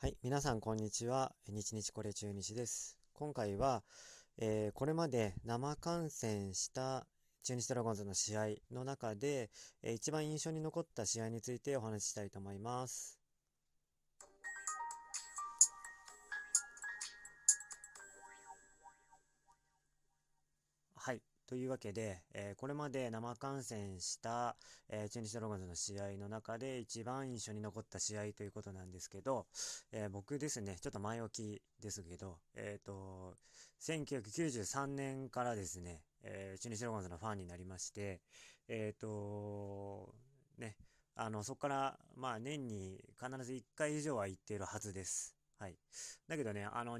[0.00, 1.32] はい、皆さんこんにちは。
[1.48, 2.96] 日日これ中日です。
[3.14, 3.82] 今回は、
[4.36, 7.04] えーこれまで生観戦した
[7.42, 9.50] 中日ドラゴンズの試合の中で、
[9.82, 13.17] えー一番印象に残った試合についてお話ししたいと思います。
[21.48, 24.54] というわけで、えーこれまで生観戦した、
[24.88, 29.46] えー中日ドラゴンズの試合の中で一番印象に残った試合ということなんですけど、
[29.90, 33.34] えー僕ですね、ちょっと前置きですけど、えっと、
[33.80, 38.20] 1993年からですね、えー中日ドラゴンズのファンになりまして、
[38.68, 40.14] えっと、
[40.58, 40.76] ね、
[41.16, 45.34] あの、そこから、まあ、年に必ず1回以上は行っているはずです。
[45.58, 45.76] はい。
[46.28, 46.98] だけどね、あの、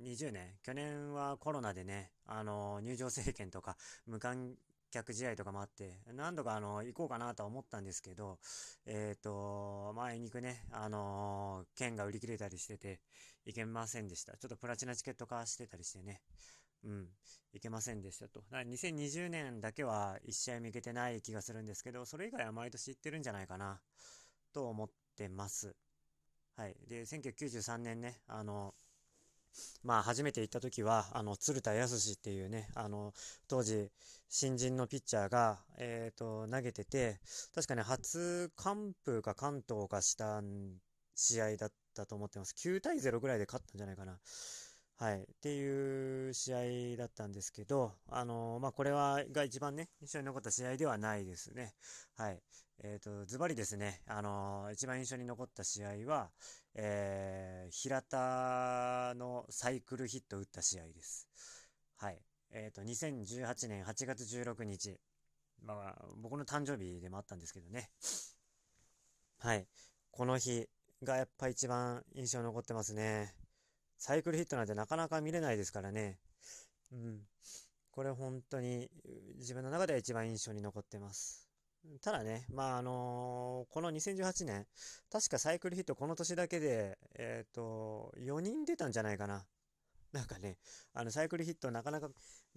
[0.00, 4.54] 20年、去年はコロナでね、あの、入場制限とか、無観
[4.90, 8.38] 客試合とかもあって、何度かあの、行こうかなとは思ったんですけど、
[8.86, 13.00] えっと、まあ、にくね、あの券が売り切れたりしてて、
[13.44, 14.36] 行けませんでした。
[14.36, 16.22] ちょっとプラチナチケット化してたりしてね、
[16.84, 17.08] うん、
[17.52, 18.40] 行けませんでしたと。
[18.40, 23.80] だから2020年だけは1試合も行けてない気がするんですけど、それ以外は毎年行ってるんじゃないかな、
[24.52, 25.74] と思ってます。
[26.56, 26.76] はい。
[26.88, 28.74] で、1993年ね、あの、
[29.82, 33.12] まあ、初めて行った時は、あの、鶴田康っていうね、あの、
[33.48, 33.90] 当時、
[34.28, 37.20] 新人のピッチャーが、えっと、投げてて、
[37.54, 40.42] 確かね、初完封か関東かした
[41.14, 42.54] 試合だったと思ってます。
[42.56, 44.18] 9対0ぐらいで勝ったんじゃないかな。
[44.96, 45.22] はい。
[45.22, 51.72] っていう試合だったんですけど、あのまあ、これは、が一番ね、印象に残った試合ではないですね。
[52.16, 52.42] はい。
[52.82, 56.30] えっと、ズバリですね、あの一番印象に残った試合は、
[56.74, 61.28] えー、平田のサイクルヒットを打った試合です。
[61.96, 62.22] はい。
[62.52, 64.98] えっと、2018年8月16日、
[65.62, 67.90] まあ、僕の誕生日でもあったんですけどね。
[69.38, 69.66] はい。
[70.10, 70.68] この日
[71.02, 73.34] がやっぱ一番印象残ってますね。
[73.98, 76.18] サイクルヒットなんてなかなか見れないですからね。
[76.92, 77.20] うん。
[77.90, 78.88] これ本当に
[79.38, 81.49] 自分の中では一番印象に残ってます。
[82.02, 84.66] ただね、まああのこの2018年、
[85.10, 89.44] 確かサイクルヒットこの年だけで、えっと、4人出たんじゃないかな。
[90.12, 90.58] なんかね、
[90.92, 92.08] あのサイクルヒットなかなか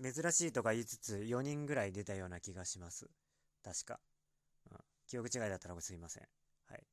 [0.01, 3.07] 珍しいとか言いつつ4人ぐらい出たような気がします。
[3.63, 3.99] 確か。
[4.71, 6.23] うん記憶違いだったらすいません。
[6.69, 6.83] はい。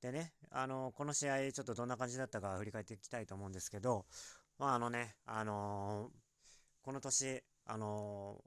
[0.00, 4.06] でね、あのこの試合ちょっとどんな感じだったか振り返っていきたいと思うんですけど、
[4.58, 6.10] まああのね、あの
[6.82, 8.42] この年、あの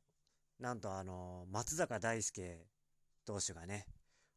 [0.60, 2.66] なんとあの松坂大輔
[3.26, 3.86] 投手がね、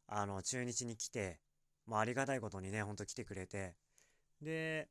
[0.07, 1.39] あの、中日に来て、
[1.85, 3.75] まあありがたいことにね、ほんと来てくれて、
[4.41, 4.89] で、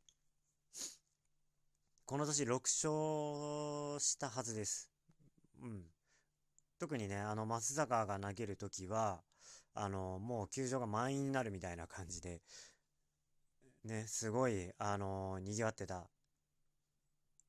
[2.04, 4.90] この年6勝したはずです。
[5.60, 5.82] うん。
[6.78, 9.22] 特にね、あの、松坂が投げるときは、
[9.74, 12.42] あの、もう球場が満員になるみたいな感じで、
[13.84, 16.08] ね、すごい、あの、賑わってた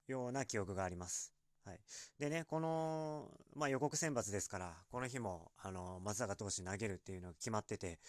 [0.08, 1.37] ような記憶があります。
[1.68, 1.80] はい。
[2.18, 8.00] でね、この、まあ、予告選抜ですから、この日も、あの、松坂投手投げるっていうのが決まってて、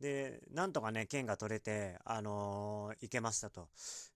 [0.00, 3.68] で、なんとかね、剣が取れて、あの行けましたと。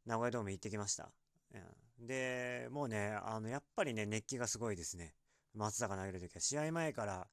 [0.07, 1.11] 名古屋ドーム行ってきました。
[1.53, 5.15] うんで、もうね、あの、やっぱりね、熱気がすごいですね。
[5.55, 7.29] 松坂投げるときは、試合前から、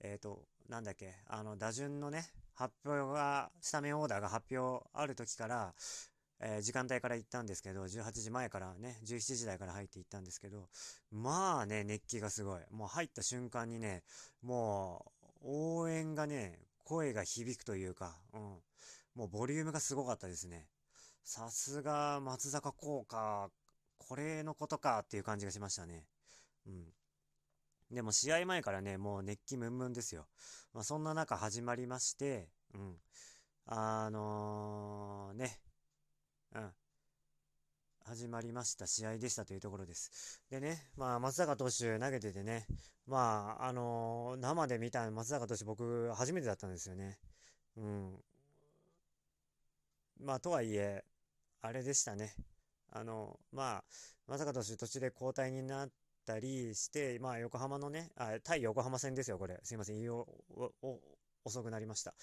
[0.00, 5.74] えっと、なんだっけ、あの、打順のね、発表が、スタメンオーダーが発表あるときから、
[6.46, 10.68] えー時間帯から行ったんですけど、18時前からね、17時台から入って行ったんですけど、
[11.10, 12.60] まあね、熱気がすごい。
[12.70, 14.02] もう入った瞬間にね、
[14.42, 15.10] も
[15.42, 18.40] う、応援がね、声が響くというか、うん。
[19.14, 20.66] もうボリュームがすごかったですね。
[21.22, 23.48] さすが松坂効果、
[23.96, 26.04] これのことかっていう感じがしましたね。
[26.66, 26.84] うん。
[27.90, 30.26] でも試合前からね、もう熱気ムンムンですよ。
[30.74, 32.96] まあそんな中始まりまして、うん。
[33.66, 35.58] あのね、
[36.54, 36.70] うん。
[38.04, 40.40] 始まりました試合でしたというところです。
[40.50, 42.66] でね、まあ松坂投手投げててね、
[43.06, 47.18] まああの生で見た松坂投手僕初めてだったんですよね。
[47.76, 48.12] うん。
[50.20, 51.04] まあとはいえ、
[51.60, 52.34] あれでしたね。
[52.92, 53.84] あの、まあ、
[54.28, 55.90] 松坂投手途中で交代になっ
[56.24, 59.58] たりして、まあ横浜のね、あ、対横浜戦ですよ、これ。
[59.64, 61.00] すいません、言いお、お、お
[61.44, 62.14] 遅くなりました。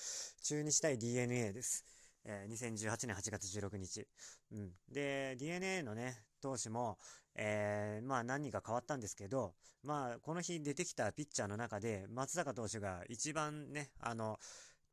[0.44, 2.01] 中日対 DNA です。
[2.26, 4.08] えー2018年8月16日。
[4.52, 4.72] うん。
[4.90, 6.98] で、DNA のね、投手も、
[7.36, 9.54] えーまあ何人か変わったんですけど、
[9.84, 14.40] まあこの日出てきたピッチャーの中で、松坂投手が一番ね、あの、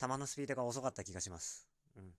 [0.00, 1.66] 球のスピードが遅かった気がします。
[1.96, 2.14] うん。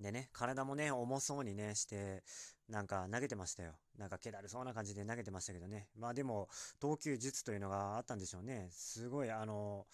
[0.00, 2.22] でね、体もね、重そうにね、して、
[2.68, 3.72] なんか投げてましたよ。
[3.96, 5.88] なんか気だるそうな感じで投げてましたけどね。
[5.96, 6.48] まあでも、
[6.80, 8.68] 投球術というのがあったんでしょうね。
[8.72, 9.86] すごい、あの、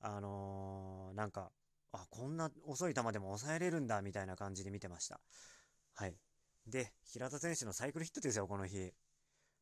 [0.00, 1.50] あのなんか、
[1.96, 5.20] あ、こんな遅い球でも抑えれるんだ、みたいな感じで見てました。
[5.94, 6.16] はい。
[6.66, 8.92] で、平田選手のサイクルヒットですよ、この日。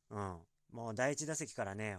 [0.09, 0.39] うん。
[0.71, 1.97] もう第1打席からね、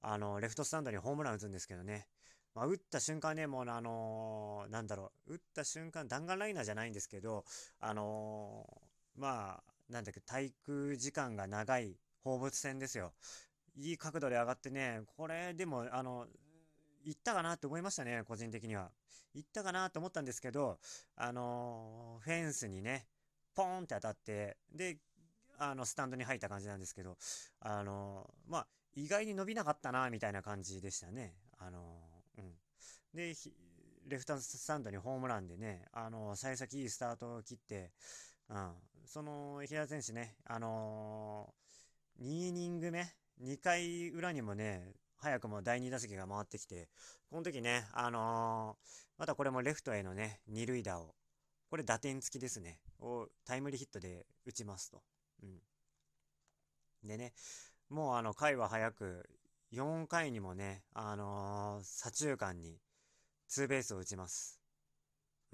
[0.00, 2.06] あの、レフトスタンドにホームラン打つんですけどね。
[2.54, 7.44] まあ、打った瞬間ね、もうあのー、なんだろう、打った瞬間、弾丸ライナーじゃないんですけど、
[7.80, 13.12] あのー、まあ、なんだっけ、滞空時間が長い放物線ですよ。
[13.76, 16.28] いい角度で上がってね、これでも、あの、
[17.04, 18.90] 行ったかなって思いましたね、個人的には。
[19.34, 20.78] 行ったかなと思ったんですけど、
[21.16, 23.06] あのー、フェンスにね、
[23.54, 24.98] ポーンって当たって、で、
[25.58, 27.16] あの、スタンドに入った感じなんですけど、
[27.60, 31.34] あのー、まあ、意外に伸びなかったな、みたいな感じでしたね。
[31.58, 32.54] あのー、うん。
[33.12, 33.34] で、
[34.06, 37.92] レフトスタンドにホームランでね、あの幸先いいスタートを切って、
[38.50, 38.72] うん、
[39.06, 41.54] その、平田選手ね、あの
[42.20, 43.06] 2イニング目、
[43.42, 44.92] 2回裏にもね、
[45.24, 46.90] 早くも第2打席が回ってきて、
[47.30, 48.86] この時ね、あのー、
[49.16, 51.14] またこれもレフトへのね、二塁打を、
[51.70, 55.00] これ打点付きですね、をタイムリーヒットで打ちますと。
[55.42, 57.08] うん。
[57.08, 57.32] でね、
[57.88, 59.26] もうあの、回は早く、
[59.72, 62.76] 4回にもね、あのー、左中間に
[63.48, 64.60] ツーベースを打ちます。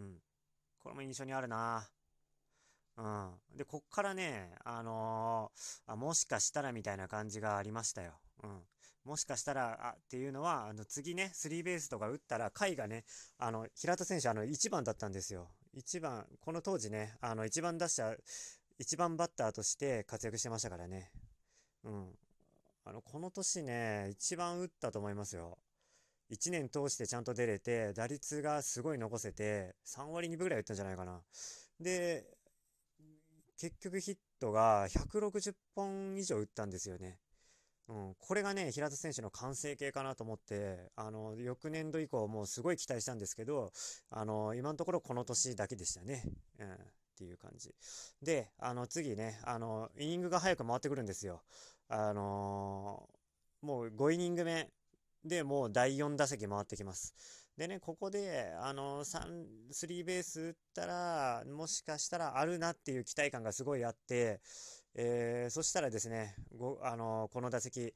[0.01, 0.17] うん。
[0.81, 1.89] これも印象にあるな
[2.97, 3.31] うん。
[3.57, 8.15] で、こっからね、あのー、あ、もしかしたらみたいな感じがありましたよ。
[8.43, 8.63] うん。
[9.05, 13.05] もしかしたら、あ、っていうのは、あの、次ね、スリーベースとか打ったら、甲斐がね、
[13.39, 15.51] あの、平田選手、あの、1番だったんですよ。
[15.75, 18.15] 1番、この当時ね、あの、1番打者、
[18.79, 21.11] 1番バッターとして活躍してましたからね。
[21.85, 22.19] うん。
[22.85, 25.59] あの、この年ね、一番打ったと思いますよ。
[26.31, 31.23] 1年通してちゃんと出れて、打率がすごい残せて、3割2分ぐらい打ったんじゃないかな。
[31.81, 32.27] で、
[33.57, 37.19] 結局ヒットが160本以上打ったんですよね。
[37.91, 43.73] うん、これがね、平田選手の完成形かなと思って、あの、翌年度以降もうすごい期待したんですけど、
[44.11, 46.23] あの、今のところこの年だけでしたね。
[46.61, 46.77] うん、っ
[47.19, 47.75] ていう感じ。
[48.23, 51.43] で、あの、次ね、あの、イニングが早く回ってくるんですよ。
[51.93, 53.09] あの
[53.63, 54.69] もう5イニング目
[55.25, 57.13] でもう第4打席回ってきます。
[57.57, 64.41] でね、ここで、あの、3、スリーベース打ったら、もしかしたらあるなっていう期待感がすごいあって、
[64.95, 67.95] えー、そしたらですね、ご、あのこの打席、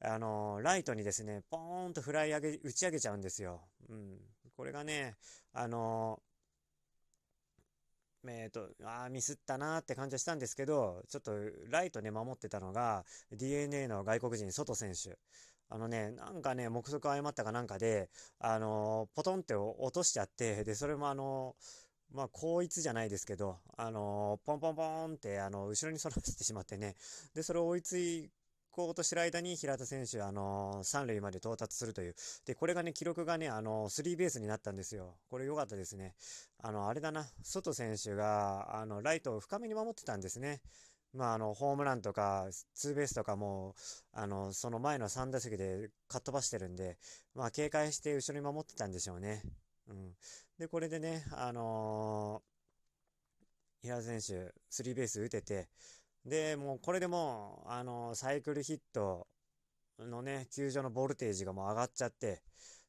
[0.00, 3.62] あのライトにですね、ポーンとフライ上げ、打ち上げちゃうんですよ。
[3.88, 4.18] うん。
[4.56, 5.14] これがね、
[5.52, 6.20] あの
[8.28, 11.32] えっ、ー、と、ああ、ミスったなーって感じはしたんですけど、ちょっと
[11.70, 15.18] ライトね、守ってたのが、DNA の外国人、外選手。
[15.68, 18.08] あのね、なんかね、目測誤ったかなんかで、
[18.38, 26.96] あのー、ポトンって落としちゃって、で、それもあのー、まあ、高一じゃないですけど、あのー、ポンポンポンって、あの、後ろに反らせてしまってね、
[27.34, 28.30] で、それを追いつい
[28.76, 32.14] こうとしてる間に平田選手、あの三塁まで到達するという。
[32.44, 35.16] で、これがね、記録がね、あのスリーベースになったんですよ。
[35.30, 36.14] これ良かったですね。
[36.62, 40.60] あの、あれだな、外選手が、あの、ライトを深めに守ってたんですね。
[41.14, 43.74] まあ、あの、ホームランとか、ツーベースとかも、
[44.12, 46.98] あの、その前の3打席でかっ飛ばしてるんで、
[47.34, 49.42] まあ、警戒して後ろに守ってたんでしょうね。
[49.88, 50.14] うん。
[50.58, 55.68] で、これでね、あのー、平田選手、スリーベース打てて、
[56.24, 59.28] で、もうこれでもう、あのサイクルヒット
[59.98, 62.42] のね、球場のボルテージがもう上がっちゃって、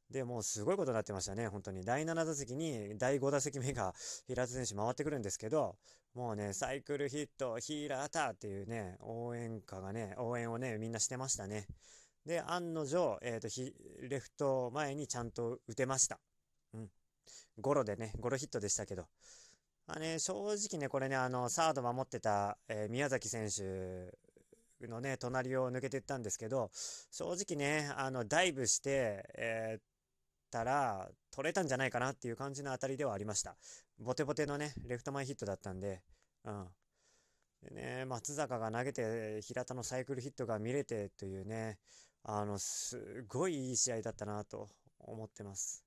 [0.09, 1.83] で、もうすごいことになってましたね、本当に。
[1.83, 3.93] 第7打席に第5打席目が
[4.27, 5.75] 平田選手回ってくるんですけど、
[6.13, 11.67] もうね、サイクルヒット、ヒーラーターっていうね、応援歌がね、応援をね、みんなしてましたね。
[12.25, 16.19] で、案の定、えっ、ー、と、レフト前にちゃんと打てました。
[16.73, 16.89] うん。
[17.59, 19.07] ゴロでね、ゴロヒットでしたけど。
[19.87, 24.11] まあね、正直ね、これね、あの、サード守ってた、えー、宮崎選手
[24.85, 26.71] のね、隣を抜けていったんですけど、
[27.09, 29.81] 正直ね、あの、ダイブして、えー、
[30.51, 33.55] たら、取れたんじゃないかなっていう感じの当たりではありました。
[33.99, 36.01] ボテボテのね、レフト前ヒットだったんで、
[36.43, 36.67] うん。
[37.63, 41.79] でね、松坂が投げて、平田のサイクルヒットが見れてというね、
[42.23, 44.69] あの、すごいいい試合だったなと
[44.99, 45.86] 思ってます。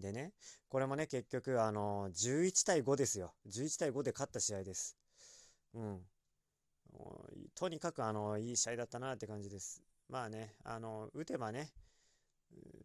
[0.00, 0.32] でね、
[0.68, 3.34] これもね、結局、あの、11対5ですよ。
[3.46, 4.96] 11対5で勝った試合です。
[5.74, 6.00] うん。
[7.54, 9.82] とにかく、あの、いい試合だったなって感じです。
[10.08, 11.72] まあね、あの、打てばね、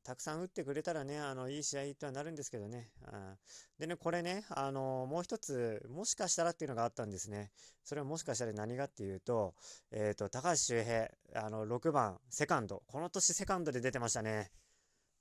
[0.03, 2.91] たくさん打ってくれたらね、あの、いい試合とはなるんですけどね。
[3.05, 3.38] あ
[3.79, 7.51] でね、これね、あの、もう一つ、もしかしたらっていうのがあったんですね。
[7.84, 9.55] それはもしかしたら何がっていうと、
[9.91, 12.84] えっ、ー、と、高橋周平、あの、6番、セカンド。
[12.88, 14.51] この年セカンドで出てましたね。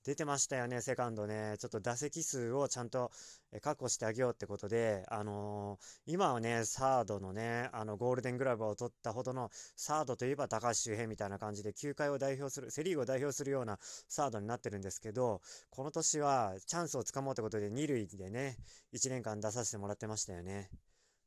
[0.05, 1.55] 出てましたよね、セカンドね。
[1.59, 3.13] ちょっと打席数をちゃんと
[3.61, 13.79] 確保してあげようってことで、あのー、今はね、サードのね、あの、ゴールデングラブを取ったほどの、サードといえば高橋周平みたいな感じで、球界を代表する、セリーグを代表するような
[14.09, 15.41] サードになってるんですけど、
[15.71, 18.57] この年はチャンスをつかもうってことで、二塁でね、
[18.93, 20.69] 1年間出させてもらってましたよね。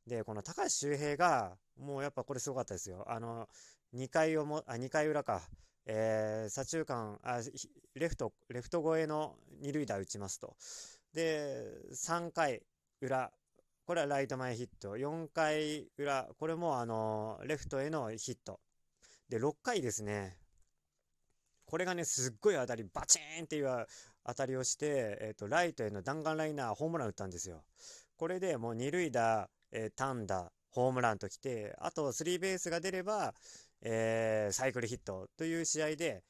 [0.06, 3.04] で、この高橋周平が、もうやっぱこれすごかったですよ。
[3.08, 3.48] あの、
[3.94, 5.42] 2回をも、あ、2回裏か。
[5.86, 7.40] えー、左中間あ、
[7.94, 10.56] レフト、レフト越えの二塁打打ちますと。
[11.14, 12.62] で、3回
[13.00, 13.32] 裏、
[13.86, 14.96] これはライト前ヒット。
[14.96, 18.60] 4回裏、これもあのレフトへのヒット。
[19.28, 20.36] で、6回ですね。
[21.66, 23.86] これがね、すっごい当たり、バチーンっていう
[24.24, 27.64] 当たりをして、えっ、ー、と、ライトへの弾丸ライナー、ホームラン打ったんですよ。
[28.16, 33.34] これでもう二塁打、えー、単打、ホームランときて、あとスリーベースが出れば、
[33.82, 36.22] えー、サイクルヒットという試合で、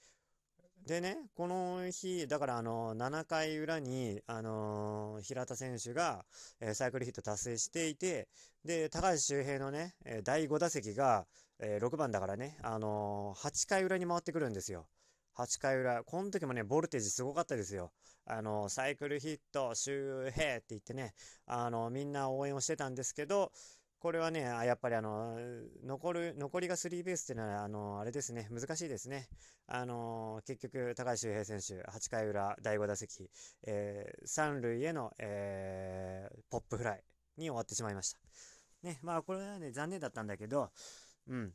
[0.86, 6.24] でね、この日、だからあの、7回裏に、あのー、平田選手が、
[6.60, 8.28] えー、サイクルヒット達成していて、
[8.64, 11.26] で、高橋周平のね、えー、第5打席が、
[11.58, 14.86] え6番だからね、あの8回裏に回ってくるんですよ。
[15.36, 16.02] 8回裏。
[16.04, 17.92] この時もね、ボルテージすごかったですよ。
[18.24, 21.14] あの、サイクルヒット、周平って言ってね、
[21.46, 23.52] あの、みんな応援をしてたんですけど、
[24.06, 25.36] これはね、やっぱりあの、
[25.84, 29.26] 残る、残りがスリーベースっていうのは、あの、あれですね、難しいですね。
[29.66, 33.28] あの、結局、高橋周平選手、8回裏、第5打席、
[33.66, 37.02] えー、三塁への、えー、ポップフライ
[37.36, 38.20] に終わってしまいました。
[38.84, 40.70] ね、まあ、これはね、残念だったんだけど、
[41.26, 41.52] うん。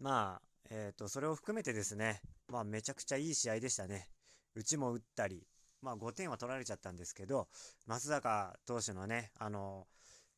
[0.00, 4.08] まあ、えっ、ー、と、それを含めてですね、まあ、めちゃくちゃいい試合でしたね。
[4.56, 5.46] うちも打ったり、
[5.82, 7.46] まあ、5点は取られちゃったんですけど、
[7.86, 9.86] 松坂投手のね、あの、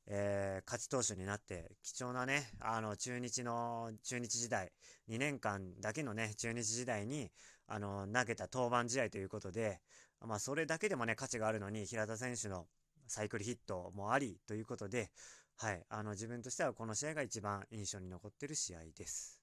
[0.08, 4.72] えー、勝ち投手になって、貴重なね、あの、中日の、中日時代、
[5.08, 7.30] 2年間だけのね、中日時代に、
[7.66, 9.80] あの、投げた登板試合ということで、
[10.20, 12.66] まあ、それだけでもね、価値があるのに、平田選手の
[13.08, 15.10] サイクルヒットもあり、ということで、
[15.56, 19.40] はい、あの、自分としてはこの試合が一番印象に残ってる試合です。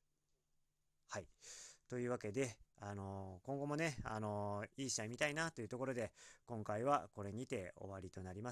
[1.09, 1.27] はい。
[1.89, 6.11] というわけで、あの今後もね、あのいい試合見たいなというところで、
[6.45, 8.51] 今回はこれにて終わりとなりま